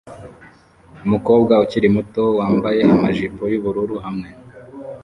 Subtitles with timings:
[1.05, 4.29] Umukobwa ukiri muto wambaye amajipo yubururu hamwe